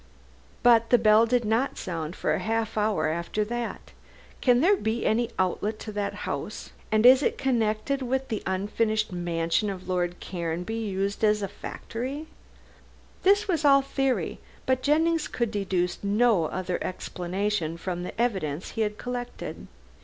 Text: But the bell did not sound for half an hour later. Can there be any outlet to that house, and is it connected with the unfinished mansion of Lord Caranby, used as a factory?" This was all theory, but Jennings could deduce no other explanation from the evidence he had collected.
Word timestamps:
But 0.63 0.89
the 0.89 0.97
bell 0.97 1.27
did 1.27 1.45
not 1.45 1.77
sound 1.77 2.15
for 2.15 2.35
half 2.39 2.75
an 2.75 2.81
hour 2.85 3.15
later. 3.15 3.77
Can 4.41 4.59
there 4.59 4.75
be 4.75 5.05
any 5.05 5.29
outlet 5.37 5.77
to 5.81 5.91
that 5.91 6.15
house, 6.25 6.71
and 6.91 7.05
is 7.05 7.21
it 7.21 7.37
connected 7.37 8.01
with 8.01 8.29
the 8.29 8.41
unfinished 8.47 9.11
mansion 9.11 9.69
of 9.69 9.87
Lord 9.87 10.19
Caranby, 10.19 10.73
used 10.73 11.23
as 11.23 11.43
a 11.43 11.47
factory?" 11.47 12.25
This 13.21 13.47
was 13.47 13.63
all 13.63 13.83
theory, 13.83 14.39
but 14.65 14.81
Jennings 14.81 15.27
could 15.27 15.51
deduce 15.51 16.03
no 16.03 16.45
other 16.45 16.79
explanation 16.83 17.77
from 17.77 18.01
the 18.01 18.19
evidence 18.19 18.71
he 18.71 18.81
had 18.81 18.97
collected. 18.97 19.67